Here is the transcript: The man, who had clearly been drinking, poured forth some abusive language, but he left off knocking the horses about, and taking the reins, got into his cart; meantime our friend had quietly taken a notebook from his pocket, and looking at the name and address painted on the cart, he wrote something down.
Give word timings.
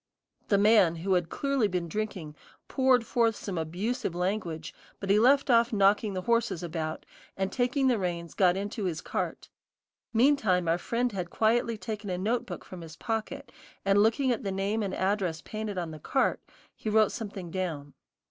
The 0.47 0.57
man, 0.57 0.95
who 0.95 1.13
had 1.13 1.29
clearly 1.29 1.67
been 1.67 1.87
drinking, 1.87 2.35
poured 2.67 3.05
forth 3.05 3.35
some 3.35 3.59
abusive 3.59 4.15
language, 4.15 4.73
but 4.99 5.11
he 5.11 5.19
left 5.19 5.51
off 5.51 5.71
knocking 5.71 6.15
the 6.15 6.23
horses 6.23 6.63
about, 6.63 7.05
and 7.37 7.51
taking 7.51 7.85
the 7.87 7.99
reins, 7.99 8.33
got 8.33 8.57
into 8.57 8.85
his 8.85 8.99
cart; 8.99 9.47
meantime 10.11 10.67
our 10.67 10.79
friend 10.79 11.11
had 11.11 11.29
quietly 11.29 11.77
taken 11.77 12.09
a 12.09 12.17
notebook 12.17 12.65
from 12.65 12.81
his 12.81 12.95
pocket, 12.95 13.51
and 13.85 14.01
looking 14.01 14.31
at 14.31 14.41
the 14.43 14.51
name 14.51 14.81
and 14.81 14.95
address 14.95 15.39
painted 15.43 15.77
on 15.77 15.91
the 15.91 15.99
cart, 15.99 16.41
he 16.75 16.89
wrote 16.89 17.11
something 17.11 17.51
down. 17.51 17.93